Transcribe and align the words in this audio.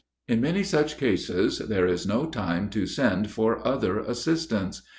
In 0.27 0.41
many 0.41 0.63
such 0.63 0.97
cases, 0.97 1.59
there 1.59 1.85
is 1.85 2.07
no 2.07 2.25
time 2.25 2.71
to 2.71 2.87
send 2.87 3.29
for 3.29 3.59
other 3.67 3.99
assistance. 3.99 4.81